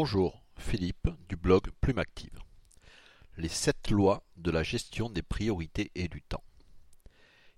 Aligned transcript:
Bonjour, 0.00 0.44
Philippe 0.56 1.08
du 1.28 1.34
blog 1.34 1.72
Plume 1.80 1.98
Active. 1.98 2.38
Les 3.36 3.48
sept 3.48 3.90
lois 3.90 4.22
de 4.36 4.52
la 4.52 4.62
gestion 4.62 5.10
des 5.10 5.24
priorités 5.24 5.90
et 5.96 6.06
du 6.06 6.22
temps. 6.22 6.44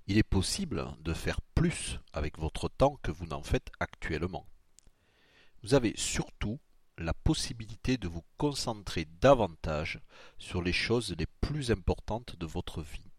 Il 0.07 0.17
est 0.17 0.22
possible 0.22 0.87
de 1.00 1.12
faire 1.12 1.42
plus 1.54 1.98
avec 2.14 2.38
votre 2.38 2.71
temps 2.71 2.98
que 3.03 3.11
vous 3.11 3.26
n'en 3.26 3.42
faites 3.42 3.71
actuellement. 3.79 4.46
Vous 5.62 5.74
avez 5.74 5.92
surtout 5.98 6.58
la 6.96 7.12
possibilité 7.12 7.98
de 7.98 8.08
vous 8.08 8.25
concentrer 8.39 9.07
davantage 9.20 10.00
sur 10.38 10.62
les 10.62 10.72
choses 10.72 11.14
les 11.18 11.27
plus 11.43 11.70
importantes 11.70 12.36
de 12.36 12.46
votre 12.46 12.80
vie, 12.80 13.12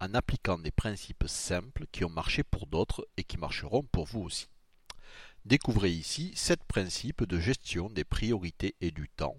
en 0.00 0.14
appliquant 0.14 0.56
des 0.56 0.70
principes 0.70 1.28
simples 1.28 1.84
qui 1.92 2.02
ont 2.02 2.08
marché 2.08 2.44
pour 2.44 2.66
d'autres 2.66 3.06
et 3.18 3.24
qui 3.24 3.36
marcheront 3.36 3.82
pour 3.82 4.06
vous 4.06 4.22
aussi. 4.22 4.48
Découvrez 5.48 5.90
ici 5.90 6.34
sept 6.36 6.62
principes 6.64 7.24
de 7.24 7.40
gestion 7.40 7.88
des 7.88 8.04
priorités 8.04 8.76
et 8.82 8.90
du 8.90 9.08
temps 9.08 9.38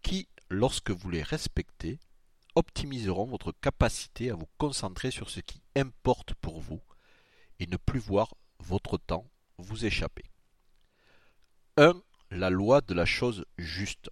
qui, 0.00 0.28
lorsque 0.48 0.92
vous 0.92 1.10
les 1.10 1.24
respectez, 1.24 1.98
optimiseront 2.54 3.24
votre 3.24 3.50
capacité 3.50 4.30
à 4.30 4.36
vous 4.36 4.46
concentrer 4.56 5.10
sur 5.10 5.30
ce 5.30 5.40
qui 5.40 5.60
importe 5.74 6.34
pour 6.34 6.60
vous 6.60 6.80
et 7.58 7.66
ne 7.66 7.76
plus 7.76 7.98
voir 7.98 8.36
votre 8.60 8.98
temps 8.98 9.28
vous 9.58 9.84
échapper. 9.84 10.30
1. 11.76 12.00
La 12.30 12.48
loi 12.48 12.80
de 12.80 12.94
la 12.94 13.04
chose 13.04 13.44
juste. 13.58 14.10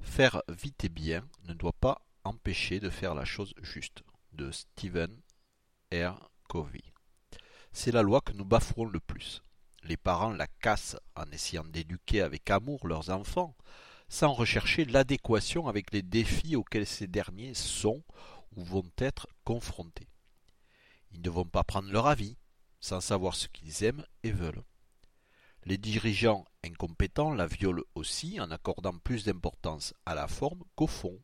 Faire 0.00 0.42
vite 0.48 0.84
et 0.84 0.88
bien 0.88 1.28
ne 1.44 1.52
doit 1.52 1.74
pas 1.78 2.00
empêcher 2.24 2.80
de 2.80 2.88
faire 2.88 3.14
la 3.14 3.26
chose 3.26 3.52
juste. 3.60 4.02
De 4.32 4.50
Stephen 4.52 5.20
R. 5.92 6.30
Covey. 6.48 6.94
C'est 7.72 7.92
la 7.92 8.00
loi 8.00 8.22
que 8.22 8.32
nous 8.32 8.46
bafouons 8.46 8.86
le 8.86 8.98
plus 8.98 9.42
les 9.84 9.96
parents 9.96 10.32
la 10.32 10.46
cassent 10.46 10.96
en 11.16 11.30
essayant 11.32 11.64
d'éduquer 11.64 12.22
avec 12.22 12.50
amour 12.50 12.86
leurs 12.86 13.10
enfants, 13.10 13.56
sans 14.08 14.32
rechercher 14.32 14.84
l'adéquation 14.84 15.68
avec 15.68 15.92
les 15.92 16.02
défis 16.02 16.56
auxquels 16.56 16.86
ces 16.86 17.06
derniers 17.06 17.54
sont 17.54 18.02
ou 18.56 18.62
vont 18.64 18.90
être 18.98 19.26
confrontés. 19.44 20.08
Ils 21.12 21.22
ne 21.22 21.30
vont 21.30 21.46
pas 21.46 21.64
prendre 21.64 21.90
leur 21.90 22.06
avis, 22.06 22.36
sans 22.80 23.00
savoir 23.00 23.34
ce 23.34 23.48
qu'ils 23.48 23.84
aiment 23.84 24.04
et 24.22 24.32
veulent. 24.32 24.62
Les 25.64 25.78
dirigeants 25.78 26.44
incompétents 26.64 27.32
la 27.32 27.46
violent 27.46 27.84
aussi 27.94 28.40
en 28.40 28.50
accordant 28.50 28.98
plus 28.98 29.24
d'importance 29.24 29.94
à 30.06 30.14
la 30.14 30.26
forme 30.26 30.62
qu'au 30.74 30.86
fond. 30.88 31.20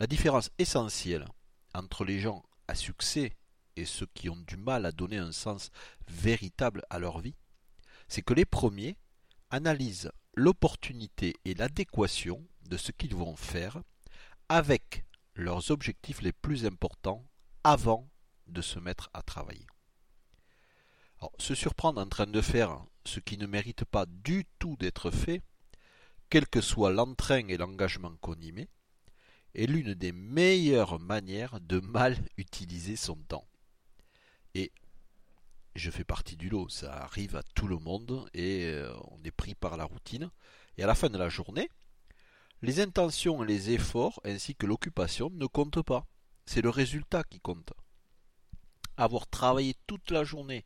La 0.00 0.06
différence 0.06 0.50
essentielle 0.58 1.26
entre 1.74 2.04
les 2.04 2.20
gens 2.20 2.44
à 2.66 2.74
succès 2.74 3.36
et 3.76 3.84
ceux 3.84 4.06
qui 4.14 4.28
ont 4.28 4.36
du 4.46 4.56
mal 4.56 4.86
à 4.86 4.92
donner 4.92 5.18
un 5.18 5.32
sens 5.32 5.70
véritable 6.08 6.82
à 6.90 6.98
leur 6.98 7.20
vie, 7.20 7.36
c'est 8.08 8.22
que 8.22 8.34
les 8.34 8.44
premiers 8.44 8.96
analysent 9.50 10.12
l'opportunité 10.34 11.34
et 11.44 11.54
l'adéquation 11.54 12.46
de 12.62 12.76
ce 12.76 12.92
qu'ils 12.92 13.14
vont 13.14 13.36
faire 13.36 13.82
avec 14.48 15.04
leurs 15.34 15.70
objectifs 15.70 16.20
les 16.22 16.32
plus 16.32 16.66
importants 16.66 17.24
avant 17.64 18.08
de 18.46 18.62
se 18.62 18.78
mettre 18.78 19.10
à 19.12 19.22
travailler. 19.22 19.66
se 21.38 21.54
surprendre 21.54 22.00
en 22.00 22.08
train 22.08 22.26
de 22.26 22.40
faire 22.40 22.84
ce 23.04 23.20
qui 23.20 23.38
ne 23.38 23.46
mérite 23.46 23.84
pas 23.84 24.06
du 24.06 24.46
tout 24.58 24.76
d'être 24.76 25.10
fait, 25.10 25.42
quel 26.30 26.46
que 26.46 26.60
soit 26.60 26.92
l'entrain 26.92 27.48
et 27.48 27.56
l'engagement 27.56 28.14
qu'on 28.20 28.36
y 28.36 28.52
met, 28.52 28.68
est 29.54 29.66
l'une 29.66 29.94
des 29.94 30.12
meilleures 30.12 31.00
manières 31.00 31.60
de 31.60 31.80
mal 31.80 32.16
utiliser 32.36 32.96
son 32.96 33.16
temps. 33.16 33.48
Et 34.54 34.72
je 35.78 35.90
fais 35.90 36.04
partie 36.04 36.36
du 36.36 36.48
lot, 36.48 36.68
ça 36.68 36.92
arrive 36.92 37.36
à 37.36 37.42
tout 37.54 37.68
le 37.68 37.78
monde 37.78 38.28
et 38.34 38.64
euh, 38.66 38.92
on 39.10 39.22
est 39.24 39.30
pris 39.30 39.54
par 39.54 39.76
la 39.76 39.84
routine. 39.84 40.30
Et 40.76 40.82
à 40.82 40.86
la 40.86 40.94
fin 40.94 41.08
de 41.08 41.18
la 41.18 41.28
journée, 41.28 41.70
les 42.62 42.80
intentions 42.80 43.42
et 43.42 43.46
les 43.46 43.70
efforts 43.70 44.20
ainsi 44.24 44.54
que 44.54 44.66
l'occupation 44.66 45.30
ne 45.30 45.46
comptent 45.46 45.82
pas. 45.82 46.06
C'est 46.46 46.62
le 46.62 46.70
résultat 46.70 47.22
qui 47.24 47.40
compte. 47.40 47.72
Avoir 48.96 49.28
travaillé 49.28 49.74
toute 49.86 50.10
la 50.10 50.24
journée, 50.24 50.64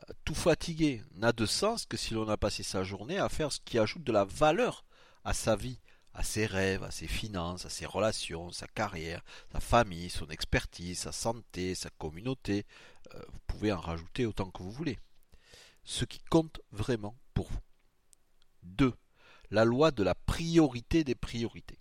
euh, 0.00 0.12
tout 0.24 0.34
fatigué, 0.34 1.02
n'a 1.14 1.32
de 1.32 1.46
sens 1.46 1.86
que 1.86 1.96
si 1.96 2.14
l'on 2.14 2.28
a 2.28 2.36
passé 2.36 2.62
sa 2.62 2.84
journée 2.84 3.18
à 3.18 3.28
faire 3.28 3.52
ce 3.52 3.60
qui 3.64 3.78
ajoute 3.78 4.04
de 4.04 4.12
la 4.12 4.24
valeur 4.24 4.84
à 5.24 5.34
sa 5.34 5.56
vie, 5.56 5.80
à 6.18 6.24
ses 6.24 6.46
rêves, 6.46 6.82
à 6.82 6.90
ses 6.90 7.06
finances, 7.06 7.64
à 7.64 7.70
ses 7.70 7.86
relations, 7.86 8.50
sa 8.50 8.66
carrière, 8.66 9.24
sa 9.52 9.60
famille, 9.60 10.10
son 10.10 10.26
expertise, 10.30 10.98
sa 10.98 11.12
santé, 11.12 11.76
sa 11.76 11.90
communauté. 11.90 12.66
Euh, 13.14 13.22
vous 13.28 13.38
pouvez 13.46 13.72
en 13.72 13.78
rajouter 13.78 14.26
autant 14.26 14.50
que 14.50 14.64
vous 14.64 14.72
voulez. 14.72 14.98
Ce 15.84 16.04
qui 16.04 16.18
compte 16.28 16.60
vraiment 16.72 17.16
pour 17.34 17.48
vous. 17.48 17.60
2. 18.64 18.92
La 19.52 19.64
loi 19.64 19.92
de 19.92 20.02
la 20.02 20.16
priorité 20.16 21.04
des 21.04 21.14
priorités. 21.14 21.78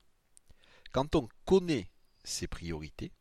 Quand 0.91 1.15
on 1.15 1.27
connaît 1.45 1.89
ses 2.23 2.47
priorités, 2.47 3.11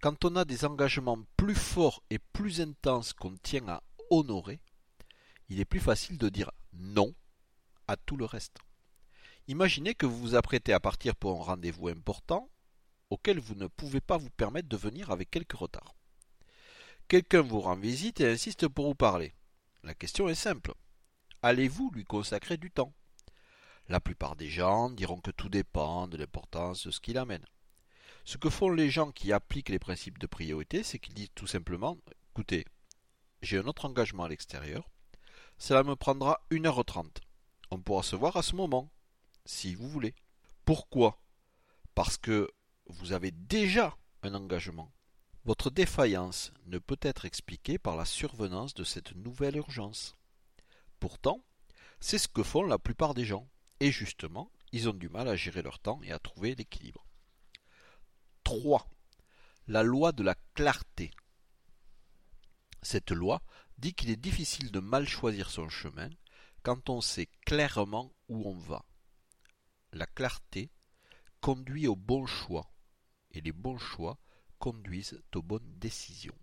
quand 0.00 0.24
on 0.24 0.34
a 0.34 0.44
des 0.44 0.64
engagements 0.64 1.22
plus 1.36 1.54
forts 1.54 2.02
et 2.10 2.18
plus 2.18 2.60
intenses 2.60 3.12
qu'on 3.12 3.36
tient 3.36 3.68
à 3.68 3.80
honorer, 4.10 4.60
il 5.50 5.60
est 5.60 5.64
plus 5.64 5.78
facile 5.78 6.18
de 6.18 6.28
dire 6.28 6.50
non 6.72 7.14
à 7.86 7.96
tout 7.96 8.16
le 8.16 8.24
reste. 8.24 8.58
Imaginez 9.48 9.94
que 9.94 10.06
vous 10.06 10.18
vous 10.18 10.34
apprêtez 10.34 10.72
à 10.72 10.80
partir 10.80 11.14
pour 11.14 11.40
un 11.40 11.44
rendez-vous 11.44 11.88
important 11.88 12.50
auquel 13.10 13.38
vous 13.38 13.54
ne 13.54 13.68
pouvez 13.68 14.00
pas 14.00 14.16
vous 14.16 14.30
permettre 14.30 14.68
de 14.68 14.76
venir 14.76 15.10
avec 15.10 15.30
quelques 15.30 15.52
retard. 15.52 15.94
Quelqu'un 17.06 17.42
vous 17.42 17.60
rend 17.60 17.76
visite 17.76 18.20
et 18.20 18.28
insiste 18.28 18.66
pour 18.66 18.86
vous 18.86 18.96
parler. 18.96 19.34
La 19.84 19.94
question 19.94 20.28
est 20.28 20.34
simple. 20.34 20.74
Allez-vous 21.42 21.92
lui 21.94 22.04
consacrer 22.04 22.56
du 22.56 22.72
temps? 22.72 22.92
La 23.88 24.00
plupart 24.00 24.34
des 24.34 24.48
gens 24.48 24.90
diront 24.90 25.20
que 25.20 25.30
tout 25.30 25.48
dépend 25.48 26.08
de 26.08 26.16
l'importance 26.16 26.88
de 26.88 26.90
ce 26.90 26.98
qu'il 26.98 27.16
amène. 27.16 27.46
Ce 28.24 28.38
que 28.38 28.50
font 28.50 28.70
les 28.70 28.90
gens 28.90 29.12
qui 29.12 29.32
appliquent 29.32 29.68
les 29.68 29.78
principes 29.78 30.18
de 30.18 30.26
priorité, 30.26 30.82
c'est 30.82 30.98
qu'ils 30.98 31.14
disent 31.14 31.30
tout 31.36 31.46
simplement 31.46 31.96
écoutez, 32.32 32.64
j'ai 33.42 33.58
un 33.58 33.66
autre 33.68 33.84
engagement 33.84 34.24
à 34.24 34.28
l'extérieur, 34.28 34.90
cela 35.56 35.84
me 35.84 35.94
prendra 35.94 36.40
1h30. 36.50 37.18
On 37.70 37.80
pourra 37.80 38.02
se 38.02 38.16
voir 38.16 38.36
à 38.36 38.42
ce 38.42 38.56
moment 38.56 38.90
si 39.46 39.74
vous 39.74 39.88
voulez. 39.88 40.14
Pourquoi? 40.64 41.22
Parce 41.94 42.18
que 42.18 42.50
vous 42.86 43.12
avez 43.12 43.30
déjà 43.30 43.96
un 44.22 44.34
engagement. 44.34 44.92
Votre 45.44 45.70
défaillance 45.70 46.52
ne 46.66 46.78
peut 46.78 46.98
être 47.00 47.24
expliquée 47.24 47.78
par 47.78 47.96
la 47.96 48.04
survenance 48.04 48.74
de 48.74 48.84
cette 48.84 49.14
nouvelle 49.14 49.56
urgence. 49.56 50.16
Pourtant, 50.98 51.44
c'est 52.00 52.18
ce 52.18 52.28
que 52.28 52.42
font 52.42 52.64
la 52.64 52.78
plupart 52.78 53.14
des 53.14 53.24
gens, 53.24 53.48
et 53.80 53.92
justement, 53.92 54.50
ils 54.72 54.88
ont 54.88 54.94
du 54.94 55.08
mal 55.08 55.28
à 55.28 55.36
gérer 55.36 55.62
leur 55.62 55.78
temps 55.78 56.00
et 56.02 56.10
à 56.10 56.18
trouver 56.18 56.54
l'équilibre. 56.54 57.06
3. 58.44 58.88
La 59.68 59.82
loi 59.82 60.12
de 60.12 60.22
la 60.22 60.34
clarté. 60.54 61.10
Cette 62.82 63.10
loi 63.10 63.42
dit 63.78 63.94
qu'il 63.94 64.10
est 64.10 64.16
difficile 64.16 64.70
de 64.70 64.80
mal 64.80 65.08
choisir 65.08 65.50
son 65.50 65.68
chemin 65.68 66.10
quand 66.62 66.90
on 66.90 67.00
sait 67.00 67.28
clairement 67.44 68.12
où 68.28 68.48
on 68.48 68.56
va 68.56 68.84
la 69.92 70.06
clarté 70.06 70.70
conduit 71.40 71.86
au 71.86 71.96
bon 71.96 72.26
choix, 72.26 72.70
et 73.30 73.40
les 73.40 73.52
bons 73.52 73.78
choix 73.78 74.18
conduisent 74.58 75.22
aux 75.34 75.42
bonnes 75.42 75.78
décisions. 75.78 76.38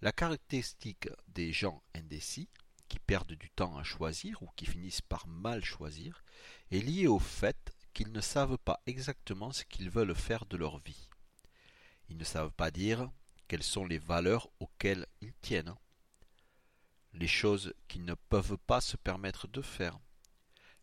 La 0.00 0.12
caractéristique 0.12 1.08
des 1.28 1.52
gens 1.52 1.82
indécis, 1.94 2.48
qui 2.88 2.98
perdent 2.98 3.34
du 3.34 3.50
temps 3.50 3.76
à 3.76 3.84
choisir 3.84 4.42
ou 4.42 4.48
qui 4.56 4.66
finissent 4.66 5.02
par 5.02 5.26
mal 5.28 5.64
choisir, 5.64 6.24
est 6.70 6.80
liée 6.80 7.06
au 7.06 7.18
fait 7.18 7.72
qu'ils 7.92 8.12
ne 8.12 8.20
savent 8.20 8.58
pas 8.58 8.80
exactement 8.86 9.52
ce 9.52 9.64
qu'ils 9.64 9.90
veulent 9.90 10.14
faire 10.14 10.46
de 10.46 10.56
leur 10.56 10.78
vie. 10.78 11.08
Ils 12.08 12.16
ne 12.16 12.24
savent 12.24 12.52
pas 12.52 12.70
dire 12.70 13.10
quelles 13.46 13.62
sont 13.62 13.84
les 13.84 13.98
valeurs 13.98 14.48
auxquelles 14.58 15.06
ils 15.20 15.34
tiennent, 15.34 15.74
les 17.12 17.28
choses 17.28 17.74
qu'ils 17.88 18.04
ne 18.04 18.14
peuvent 18.14 18.58
pas 18.66 18.80
se 18.80 18.96
permettre 18.96 19.48
de 19.48 19.62
faire, 19.62 19.98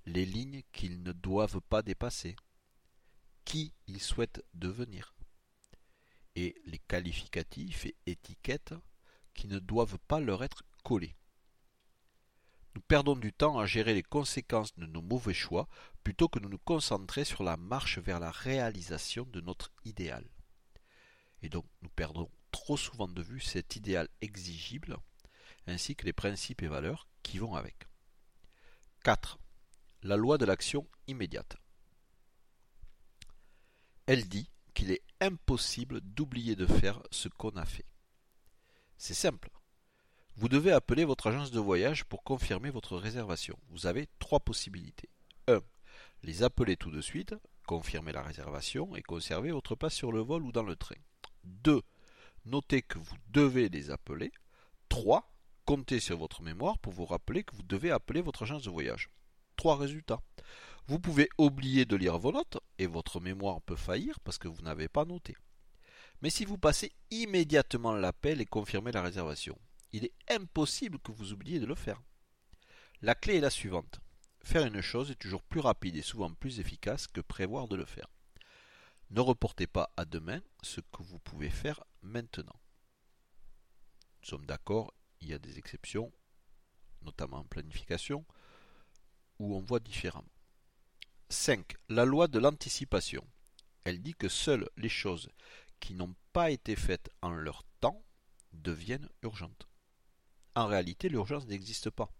les 0.07 0.25
lignes 0.25 0.63
qu'ils 0.71 1.03
ne 1.03 1.11
doivent 1.11 1.59
pas 1.59 1.81
dépasser, 1.81 2.37
qui 3.43 3.73
ils 3.87 4.01
souhaitent 4.01 4.43
devenir, 4.53 5.13
et 6.35 6.55
les 6.65 6.79
qualificatifs 6.79 7.85
et 7.85 7.95
étiquettes 8.05 8.73
qui 9.33 9.47
ne 9.47 9.59
doivent 9.59 9.99
pas 10.07 10.21
leur 10.21 10.45
être 10.45 10.63
collés. 10.83 11.17
Nous 12.73 12.81
perdons 12.81 13.17
du 13.17 13.33
temps 13.33 13.59
à 13.59 13.65
gérer 13.65 13.93
les 13.93 14.03
conséquences 14.03 14.73
de 14.75 14.85
nos 14.85 15.01
mauvais 15.01 15.33
choix 15.33 15.67
plutôt 16.03 16.29
que 16.29 16.39
de 16.39 16.47
nous 16.47 16.59
concentrer 16.59 17.25
sur 17.25 17.43
la 17.43 17.57
marche 17.57 17.97
vers 17.97 18.21
la 18.21 18.31
réalisation 18.31 19.25
de 19.25 19.41
notre 19.41 19.73
idéal. 19.83 20.25
Et 21.41 21.49
donc 21.49 21.65
nous 21.81 21.89
perdons 21.89 22.31
trop 22.51 22.77
souvent 22.77 23.09
de 23.09 23.21
vue 23.21 23.41
cet 23.41 23.75
idéal 23.75 24.07
exigible 24.21 24.97
ainsi 25.65 25.97
que 25.97 26.05
les 26.05 26.13
principes 26.13 26.61
et 26.61 26.67
valeurs 26.67 27.09
qui 27.23 27.39
vont 27.39 27.55
avec. 27.55 27.87
4 29.03 29.37
la 30.03 30.15
loi 30.15 30.37
de 30.37 30.45
l'action 30.45 30.87
immédiate. 31.07 31.57
Elle 34.05 34.27
dit 34.27 34.49
qu'il 34.73 34.91
est 34.91 35.03
impossible 35.19 36.01
d'oublier 36.01 36.55
de 36.55 36.65
faire 36.65 37.01
ce 37.11 37.27
qu'on 37.27 37.55
a 37.57 37.65
fait. 37.65 37.85
C'est 38.97 39.13
simple. 39.13 39.49
Vous 40.35 40.49
devez 40.49 40.71
appeler 40.71 41.03
votre 41.03 41.27
agence 41.27 41.51
de 41.51 41.59
voyage 41.59 42.05
pour 42.05 42.23
confirmer 42.23 42.69
votre 42.69 42.95
réservation. 42.97 43.57
Vous 43.69 43.87
avez 43.87 44.07
trois 44.19 44.39
possibilités. 44.39 45.09
1. 45.47 45.61
Les 46.23 46.43
appeler 46.43 46.77
tout 46.77 46.91
de 46.91 47.01
suite, 47.01 47.35
confirmer 47.65 48.11
la 48.11 48.21
réservation 48.21 48.95
et 48.95 49.01
conserver 49.01 49.51
votre 49.51 49.75
place 49.75 49.93
sur 49.93 50.11
le 50.11 50.19
vol 50.19 50.43
ou 50.43 50.51
dans 50.51 50.63
le 50.63 50.75
train. 50.75 50.95
2. 51.43 51.81
Notez 52.45 52.81
que 52.81 52.99
vous 52.99 53.17
devez 53.29 53.67
les 53.69 53.89
appeler. 53.89 54.31
3. 54.89 55.33
Comptez 55.65 55.99
sur 55.99 56.17
votre 56.17 56.43
mémoire 56.43 56.77
pour 56.77 56.93
vous 56.93 57.05
rappeler 57.05 57.43
que 57.43 57.55
vous 57.55 57.63
devez 57.63 57.91
appeler 57.91 58.21
votre 58.21 58.43
agence 58.43 58.63
de 58.63 58.69
voyage. 58.69 59.09
Trois 59.57 59.75
résultats. 59.75 60.21
Vous 60.87 60.99
pouvez 60.99 61.27
oublier 61.37 61.83
de 61.83 61.97
lire 61.97 62.17
vos 62.17 62.31
notes 62.31 62.59
et 62.77 62.87
votre 62.87 63.19
mémoire 63.19 63.61
peut 63.61 63.75
faillir 63.75 64.19
parce 64.21 64.37
que 64.37 64.47
vous 64.47 64.61
n'avez 64.61 64.87
pas 64.87 65.03
noté. 65.03 65.35
Mais 66.21 66.29
si 66.29 66.45
vous 66.45 66.57
passez 66.57 66.93
immédiatement 67.11 67.93
l'appel 67.93 68.39
et 68.39 68.45
confirmez 68.45 68.91
la 68.91 69.01
réservation, 69.01 69.57
il 69.91 70.05
est 70.05 70.13
impossible 70.29 70.99
que 70.99 71.11
vous 71.11 71.33
oubliez 71.33 71.59
de 71.59 71.65
le 71.65 71.75
faire. 71.75 72.01
La 73.01 73.15
clé 73.15 73.37
est 73.37 73.41
la 73.41 73.49
suivante. 73.49 73.99
Faire 74.43 74.65
une 74.65 74.81
chose 74.81 75.11
est 75.11 75.15
toujours 75.15 75.43
plus 75.43 75.59
rapide 75.59 75.97
et 75.97 76.01
souvent 76.01 76.31
plus 76.31 76.59
efficace 76.59 77.07
que 77.07 77.19
prévoir 77.19 77.67
de 77.67 77.75
le 77.75 77.85
faire. 77.85 78.07
Ne 79.09 79.21
reportez 79.21 79.67
pas 79.67 79.91
à 79.97 80.05
demain 80.05 80.41
ce 80.61 80.81
que 80.81 81.01
vous 81.01 81.19
pouvez 81.19 81.49
faire 81.49 81.83
maintenant. 82.01 82.55
Nous 84.21 84.29
sommes 84.29 84.45
d'accord, 84.45 84.93
il 85.19 85.29
y 85.29 85.33
a 85.33 85.39
des 85.39 85.57
exceptions, 85.57 86.11
notamment 87.01 87.37
en 87.37 87.45
planification, 87.45 88.25
où 89.39 89.55
on 89.55 89.59
voit 89.59 89.79
différemment. 89.79 90.31
5. 91.29 91.75
La 91.89 92.05
loi 92.05 92.27
de 92.27 92.39
l'anticipation. 92.39 93.25
Elle 93.83 94.01
dit 94.01 94.15
que 94.15 94.29
seules 94.29 94.69
les 94.77 94.89
choses 94.89 95.29
qui 95.79 95.93
n'ont 95.93 96.15
pas 96.33 96.51
été 96.51 96.75
faites 96.75 97.09
en 97.21 97.31
leur 97.31 97.63
temps 97.79 98.03
deviennent 98.53 99.09
urgentes. 99.23 99.67
En 100.55 100.67
réalité, 100.67 101.09
l'urgence 101.09 101.45
n'existe 101.47 101.89
pas. 101.89 102.11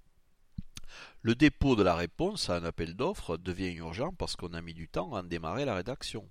Le 1.22 1.36
dépôt 1.36 1.76
de 1.76 1.84
la 1.84 1.96
réponse 1.96 2.50
à 2.50 2.58
un 2.58 2.64
appel 2.64 2.94
d'offres 2.96 3.38
devient 3.38 3.74
urgent 3.74 4.14
parce 4.14 4.36
qu'on 4.36 4.54
a 4.54 4.62
mis 4.62 4.74
du 4.74 4.88
temps 4.88 5.14
à 5.16 5.22
en 5.22 5.24
démarrer 5.24 5.66
la 5.66 5.76
rédaction. 5.76 6.30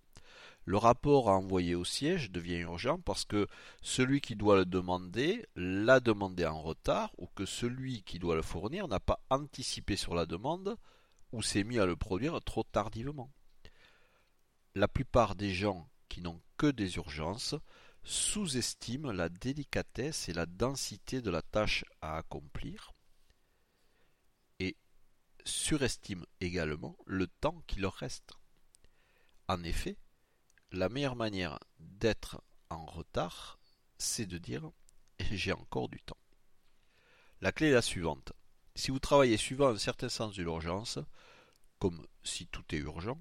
Le 0.67 0.79
rapport 0.79 1.31
à 1.31 1.37
envoyer 1.37 1.77
au 1.77 1.85
siège 1.85 2.33
devient 2.33 2.59
urgent 2.59 2.99
parce 2.99 3.25
que 3.25 3.47
celui 3.83 4.21
qui 4.21 4.35
doit 4.35 4.57
le 4.57 4.67
demander 4.67 5.47
l'a 5.55 6.01
demandé 6.01 6.45
en 6.45 6.61
retard 6.61 7.13
ou 7.19 7.29
que 7.37 7.47
celui 7.47 8.03
qui 8.03 8.19
doit 8.19 8.35
le 8.35 8.43
fournir 8.43 8.89
n'a 8.89 8.99
pas 8.99 9.21
anticipé 9.31 9.95
sur 9.95 10.17
la 10.17 10.27
demande 10.27 10.77
ou 11.31 11.41
s'est 11.41 11.63
mis 11.63 11.79
à 11.79 11.87
le 11.87 11.95
produire 11.95 12.43
trop 12.43 12.65
tardivement. 12.65 13.31
La 14.75 14.89
plupart 14.89 15.37
des 15.37 15.55
gens 15.55 15.89
qui 16.09 16.21
n'ont 16.21 16.43
que 16.57 16.67
des 16.67 16.97
urgences 16.97 17.55
sous-estiment 18.03 19.13
la 19.13 19.29
délicatesse 19.29 20.29
et 20.29 20.33
la 20.33 20.47
densité 20.47 21.23
de 21.23 21.31
la 21.31 21.43
tâche 21.43 21.85
à 22.01 22.17
accomplir 22.17 22.93
et 24.59 24.77
surestiment 25.45 26.27
également 26.41 26.97
le 27.07 27.29
temps 27.29 27.63
qui 27.69 27.79
leur 27.79 27.95
reste. 27.95 28.33
En 29.47 29.63
effet, 29.63 29.97
la 30.73 30.89
meilleure 30.89 31.17
manière 31.17 31.59
d'être 31.79 32.43
en 32.71 32.85
retard, 32.85 33.59
c'est 33.99 34.27
de 34.27 34.39
dire 34.39 34.71
j'ai 35.31 35.53
encore 35.53 35.89
du 35.89 36.01
temps. 36.01 36.19
La 37.41 37.53
clé 37.53 37.69
est 37.69 37.73
la 37.73 37.83
suivante. 37.83 38.33
Si 38.75 38.91
vous 38.91 38.99
travaillez 38.99 39.37
suivant 39.37 39.69
un 39.69 39.79
certain 39.79 40.09
sens 40.09 40.35
de 40.35 40.43
l'urgence, 40.43 40.99
comme 41.79 42.07
si 42.25 42.47
tout 42.47 42.65
est 42.75 42.79
urgent, 42.79 43.19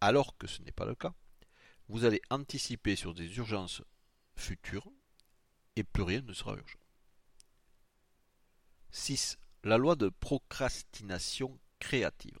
alors 0.00 0.36
que 0.36 0.46
ce 0.46 0.62
n'est 0.62 0.72
pas 0.72 0.84
le 0.84 0.94
cas, 0.94 1.14
vous 1.88 2.04
allez 2.04 2.20
anticiper 2.30 2.96
sur 2.96 3.14
des 3.14 3.36
urgences 3.36 3.82
futures 4.34 4.90
et 5.76 5.84
plus 5.84 6.02
rien 6.02 6.22
ne 6.22 6.32
sera 6.32 6.54
urgent. 6.54 6.78
6. 8.90 9.38
La 9.64 9.78
loi 9.78 9.96
de 9.96 10.08
procrastination 10.08 11.58
créative. 11.78 12.38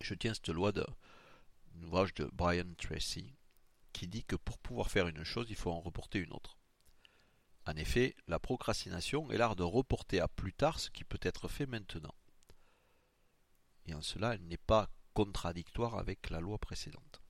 Je 0.00 0.14
tiens 0.14 0.34
cette 0.34 0.48
loi 0.48 0.72
de 0.72 0.86
ouvrage 1.84 2.14
de 2.14 2.28
Brian 2.32 2.74
Tracy 2.76 3.34
qui 3.92 4.06
dit 4.06 4.24
que 4.24 4.36
pour 4.36 4.58
pouvoir 4.58 4.90
faire 4.90 5.08
une 5.08 5.24
chose, 5.24 5.46
il 5.50 5.56
faut 5.56 5.72
en 5.72 5.80
reporter 5.80 6.18
une 6.20 6.32
autre. 6.32 6.58
En 7.66 7.76
effet, 7.76 8.16
la 8.26 8.38
procrastination 8.38 9.30
est 9.30 9.36
l'art 9.36 9.56
de 9.56 9.62
reporter 9.62 10.20
à 10.20 10.28
plus 10.28 10.52
tard 10.52 10.80
ce 10.80 10.90
qui 10.90 11.04
peut 11.04 11.20
être 11.22 11.48
fait 11.48 11.66
maintenant. 11.66 12.14
Et 13.86 13.94
en 13.94 14.02
cela, 14.02 14.34
elle 14.34 14.46
n'est 14.46 14.56
pas 14.56 14.88
contradictoire 15.14 15.96
avec 15.96 16.30
la 16.30 16.40
loi 16.40 16.58
précédente. 16.58 17.20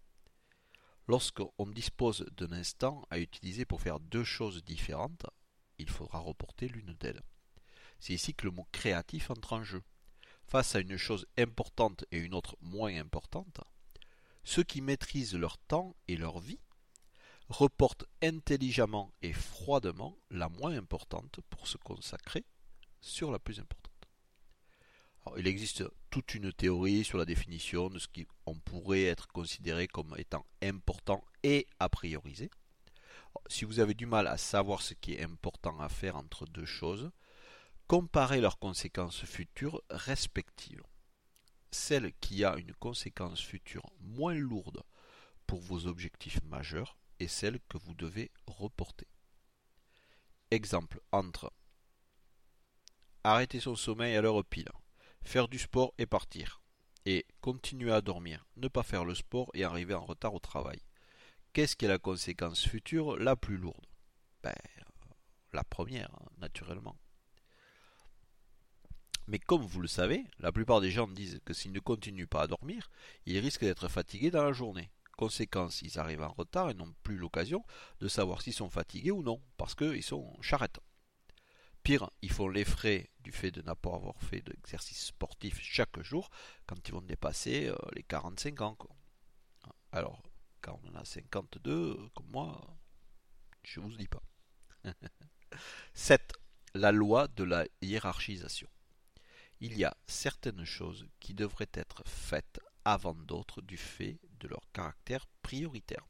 Lorsqu'on 1.06 1.66
dispose 1.66 2.26
d'un 2.36 2.52
instant 2.52 3.06
à 3.10 3.18
utiliser 3.18 3.64
pour 3.64 3.80
faire 3.80 3.98
deux 3.98 4.24
choses 4.24 4.62
différentes, 4.62 5.24
il 5.78 5.88
faudra 5.88 6.18
reporter 6.18 6.68
l'une 6.68 6.92
d'elles. 6.94 7.22
C'est 7.98 8.12
ici 8.12 8.34
que 8.34 8.44
le 8.44 8.52
mot 8.52 8.68
créatif 8.72 9.30
entre 9.30 9.54
en 9.54 9.64
jeu. 9.64 9.82
Face 10.44 10.74
à 10.74 10.80
une 10.80 10.96
chose 10.96 11.26
importante 11.36 12.04
et 12.10 12.18
une 12.18 12.34
autre 12.34 12.56
moins 12.60 12.94
importante, 12.94 13.60
ceux 14.48 14.62
qui 14.62 14.80
maîtrisent 14.80 15.34
leur 15.34 15.58
temps 15.58 15.94
et 16.08 16.16
leur 16.16 16.38
vie 16.40 16.58
reportent 17.50 18.06
intelligemment 18.22 19.12
et 19.20 19.34
froidement 19.34 20.16
la 20.30 20.48
moins 20.48 20.74
importante 20.74 21.40
pour 21.50 21.68
se 21.68 21.76
consacrer 21.76 22.46
sur 22.98 23.30
la 23.30 23.38
plus 23.38 23.60
importante. 23.60 24.08
il 25.36 25.46
existe 25.46 25.84
toute 26.08 26.34
une 26.34 26.50
théorie 26.50 27.04
sur 27.04 27.18
la 27.18 27.26
définition 27.26 27.90
de 27.90 27.98
ce 27.98 28.08
qui 28.08 28.26
on 28.46 28.54
pourrait 28.54 29.04
être 29.04 29.28
considéré 29.28 29.86
comme 29.86 30.14
étant 30.16 30.46
important 30.62 31.22
et 31.42 31.66
à 31.78 31.90
prioriser. 31.90 32.48
si 33.48 33.66
vous 33.66 33.80
avez 33.80 33.92
du 33.92 34.06
mal 34.06 34.26
à 34.26 34.38
savoir 34.38 34.80
ce 34.80 34.94
qui 34.94 35.12
est 35.12 35.24
important 35.24 35.78
à 35.78 35.90
faire 35.90 36.16
entre 36.16 36.46
deux 36.46 36.64
choses, 36.64 37.10
comparez 37.86 38.40
leurs 38.40 38.58
conséquences 38.58 39.26
futures 39.26 39.82
respectives 39.90 40.82
celle 41.70 42.12
qui 42.20 42.44
a 42.44 42.56
une 42.56 42.74
conséquence 42.74 43.40
future 43.40 43.90
moins 44.00 44.34
lourde 44.34 44.82
pour 45.46 45.60
vos 45.60 45.86
objectifs 45.86 46.42
majeurs 46.44 46.96
est 47.20 47.28
celle 47.28 47.60
que 47.68 47.78
vous 47.78 47.94
devez 47.94 48.30
reporter. 48.46 49.08
Exemple 50.50 51.00
entre 51.12 51.52
arrêter 53.24 53.60
son 53.60 53.76
sommeil 53.76 54.16
à 54.16 54.22
l'heure 54.22 54.44
pile, 54.44 54.68
faire 55.22 55.48
du 55.48 55.58
sport 55.58 55.92
et 55.98 56.06
partir, 56.06 56.62
et 57.04 57.26
continuer 57.40 57.92
à 57.92 58.00
dormir, 58.00 58.46
ne 58.56 58.68
pas 58.68 58.82
faire 58.82 59.04
le 59.04 59.14
sport 59.14 59.50
et 59.54 59.64
arriver 59.64 59.94
en 59.94 60.04
retard 60.04 60.34
au 60.34 60.38
travail. 60.38 60.80
Qu'est-ce 61.52 61.76
qui 61.76 61.84
est 61.84 61.88
la 61.88 61.98
conséquence 61.98 62.66
future 62.66 63.18
la 63.18 63.36
plus 63.36 63.56
lourde? 63.56 63.86
Ben, 64.42 64.54
La 65.52 65.64
première, 65.64 66.10
naturellement. 66.38 66.96
Mais 69.28 69.38
comme 69.38 69.60
vous 69.60 69.82
le 69.82 69.88
savez, 69.88 70.24
la 70.38 70.52
plupart 70.52 70.80
des 70.80 70.90
gens 70.90 71.06
disent 71.06 71.38
que 71.44 71.52
s'ils 71.52 71.72
ne 71.72 71.80
continuent 71.80 72.26
pas 72.26 72.40
à 72.40 72.46
dormir, 72.46 72.90
ils 73.26 73.38
risquent 73.38 73.64
d'être 73.64 73.88
fatigués 73.88 74.30
dans 74.30 74.42
la 74.42 74.54
journée. 74.54 74.90
Conséquence, 75.18 75.82
ils 75.82 75.98
arrivent 75.98 76.22
en 76.22 76.32
retard 76.32 76.70
et 76.70 76.74
n'ont 76.74 76.94
plus 77.02 77.18
l'occasion 77.18 77.62
de 78.00 78.08
savoir 78.08 78.40
s'ils 78.40 78.54
sont 78.54 78.70
fatigués 78.70 79.10
ou 79.10 79.22
non, 79.22 79.42
parce 79.58 79.74
qu'ils 79.74 80.02
sont 80.02 80.34
charrettes. 80.40 80.80
Pire, 81.82 82.10
ils 82.22 82.32
font 82.32 82.48
les 82.48 82.64
frais 82.64 83.10
du 83.20 83.30
fait 83.30 83.50
de 83.50 83.60
pas 83.60 83.94
avoir 83.94 84.18
fait 84.22 84.40
d'exercice 84.40 85.08
sportif 85.08 85.60
chaque 85.60 86.00
jour 86.00 86.30
quand 86.66 86.88
ils 86.88 86.94
vont 86.94 87.02
dépasser 87.02 87.68
euh, 87.68 87.76
les 87.94 88.04
45 88.04 88.62
ans. 88.62 88.78
Alors, 89.92 90.22
quand 90.62 90.80
on 90.84 90.96
en 90.96 91.00
a 91.00 91.04
52, 91.04 92.08
comme 92.14 92.30
moi, 92.30 92.78
je 93.62 93.80
vous 93.80 93.94
dis 93.94 94.08
pas. 94.08 94.22
7. 95.92 96.32
La 96.74 96.92
loi 96.92 97.28
de 97.28 97.44
la 97.44 97.66
hiérarchisation 97.82 98.68
il 99.60 99.76
y 99.76 99.84
a 99.84 99.96
certaines 100.06 100.64
choses 100.64 101.06
qui 101.20 101.34
devraient 101.34 101.70
être 101.72 102.02
faites 102.06 102.60
avant 102.84 103.14
d'autres 103.14 103.60
du 103.60 103.76
fait 103.76 104.18
de 104.40 104.48
leur 104.48 104.62
caractère 104.72 105.26
prioritaire. 105.42 106.06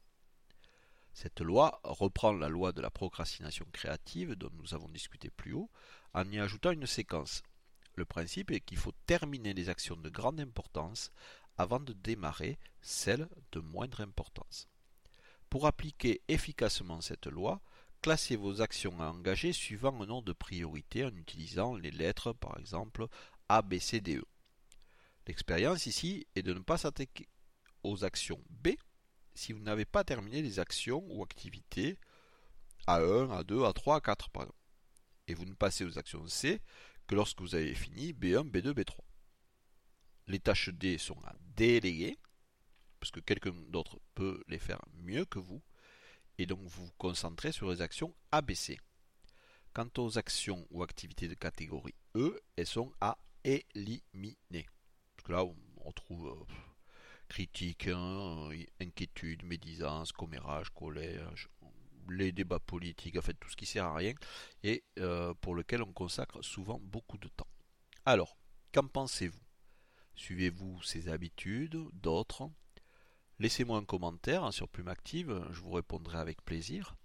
Cette 1.13 1.41
loi 1.41 1.81
reprend 1.83 2.31
la 2.31 2.47
loi 2.47 2.71
de 2.71 2.81
la 2.81 2.91
procrastination 2.91 3.65
créative 3.73 4.35
dont 4.35 4.51
nous 4.53 4.73
avons 4.73 4.87
discuté 4.87 5.29
plus 5.29 5.53
haut 5.53 5.69
en 6.13 6.29
y 6.31 6.39
ajoutant 6.39 6.71
une 6.71 6.85
séquence. 6.85 7.43
Le 7.95 8.05
principe 8.05 8.51
est 8.51 8.61
qu'il 8.61 8.77
faut 8.77 8.93
terminer 9.05 9.53
les 9.53 9.67
actions 9.67 9.97
de 9.97 10.09
grande 10.09 10.39
importance 10.39 11.11
avant 11.57 11.81
de 11.81 11.91
démarrer 11.91 12.57
celles 12.81 13.27
de 13.51 13.59
moindre 13.59 13.99
importance. 13.99 14.69
Pour 15.49 15.67
appliquer 15.67 16.21
efficacement 16.29 17.01
cette 17.01 17.27
loi, 17.27 17.59
classez 18.01 18.37
vos 18.37 18.61
actions 18.61 19.01
à 19.01 19.07
engager 19.07 19.51
suivant 19.51 20.01
un 20.01 20.05
nom 20.05 20.21
de 20.21 20.31
priorité 20.31 21.03
en 21.03 21.13
utilisant 21.15 21.75
les 21.75 21.91
lettres 21.91 22.31
par 22.31 22.57
exemple 22.57 23.07
a, 23.49 23.61
B, 23.61 23.79
C, 23.79 23.99
D, 23.99 24.17
E. 24.17 24.23
L'expérience 25.27 25.85
ici 25.85 26.25
est 26.35 26.43
de 26.43 26.53
ne 26.53 26.59
pas 26.59 26.77
s'attaquer 26.77 27.27
aux 27.83 28.03
actions 28.03 28.41
B 28.49 28.69
si 29.33 29.53
vous 29.53 29.59
n'avez 29.59 29.85
pas 29.85 30.03
terminé 30.03 30.41
les 30.41 30.59
actions 30.59 31.05
ou 31.09 31.23
activités 31.23 31.97
A1, 32.87 33.43
A2, 33.43 33.71
A3, 33.71 34.01
A4 34.01 34.29
par 34.31 34.43
exemple. 34.43 34.59
Et 35.27 35.33
vous 35.33 35.45
ne 35.45 35.53
passez 35.53 35.85
aux 35.85 35.97
actions 35.97 36.27
C 36.27 36.61
que 37.07 37.15
lorsque 37.15 37.41
vous 37.41 37.55
avez 37.55 37.73
fini 37.73 38.13
B1, 38.13 38.49
B2, 38.49 38.73
B3. 38.73 38.97
Les 40.27 40.39
tâches 40.39 40.69
D 40.69 40.97
sont 40.97 41.19
à 41.25 41.33
déléguer, 41.55 42.17
parce 42.99 43.11
que 43.11 43.19
quelqu'un 43.19 43.53
d'autre 43.69 43.99
peut 44.13 44.43
les 44.47 44.59
faire 44.59 44.81
mieux 44.93 45.25
que 45.25 45.39
vous, 45.39 45.61
et 46.37 46.45
donc 46.45 46.59
vous 46.61 46.85
vous 46.85 46.91
concentrez 46.97 47.51
sur 47.51 47.69
les 47.69 47.81
actions 47.81 48.13
ABC. 48.31 48.77
Quant 49.73 49.89
aux 49.97 50.17
actions 50.17 50.67
ou 50.71 50.83
activités 50.83 51.27
de 51.27 51.33
catégorie 51.33 51.95
E, 52.15 52.39
elles 52.55 52.67
sont 52.67 52.91
à 53.01 53.17
éliminer. 53.43 54.67
Parce 55.15 55.29
là, 55.29 55.45
on 55.85 55.91
trouve 55.91 56.27
euh, 56.27 56.53
critique, 57.27 57.87
hein, 57.87 58.49
inquiétude, 58.81 59.43
médisance, 59.43 60.11
commérage, 60.11 60.69
colère, 60.71 61.33
les 62.09 62.31
débats 62.31 62.59
politiques, 62.59 63.17
en 63.17 63.21
fait 63.21 63.35
tout 63.35 63.49
ce 63.49 63.55
qui 63.55 63.65
sert 63.65 63.85
à 63.85 63.95
rien 63.95 64.13
et 64.63 64.83
euh, 64.97 65.33
pour 65.35 65.55
lequel 65.55 65.83
on 65.83 65.93
consacre 65.93 66.41
souvent 66.41 66.79
beaucoup 66.79 67.17
de 67.17 67.27
temps. 67.29 67.47
Alors, 68.05 68.35
qu'en 68.73 68.87
pensez-vous? 68.87 69.39
Suivez-vous 70.15 70.81
ces 70.81 71.07
habitudes, 71.07 71.77
d'autres? 71.93 72.49
Laissez-moi 73.37 73.77
un 73.77 73.85
commentaire 73.85 74.51
sur 74.51 74.67
Plume 74.67 74.89
Active, 74.89 75.45
je 75.51 75.61
vous 75.61 75.71
répondrai 75.71 76.17
avec 76.17 76.43
plaisir. 76.43 76.97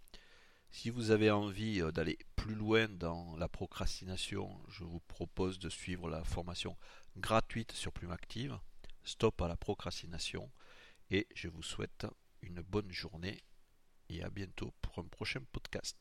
Si 0.76 0.90
vous 0.90 1.12
avez 1.12 1.30
envie 1.30 1.80
euh, 1.80 1.92
d'aller 1.92 2.18
plus 2.34 2.56
loin 2.56 2.88
dans 2.88 3.36
la 3.36 3.48
procrastination, 3.48 4.60
je 4.68 4.82
vous 4.82 4.98
propose 4.98 5.60
de 5.60 5.70
suivre 5.70 6.10
la 6.10 6.24
formation 6.24 6.76
gratuite 7.16 7.70
sur 7.70 7.92
Plume 7.92 8.10
Active, 8.10 8.58
Stop 9.04 9.40
à 9.40 9.46
la 9.46 9.56
procrastination, 9.56 10.50
et 11.10 11.28
je 11.32 11.46
vous 11.46 11.62
souhaite 11.62 12.08
une 12.42 12.60
bonne 12.60 12.90
journée 12.90 13.44
et 14.08 14.24
à 14.24 14.30
bientôt 14.30 14.74
pour 14.82 14.98
un 14.98 15.06
prochain 15.06 15.40
podcast. 15.52 15.96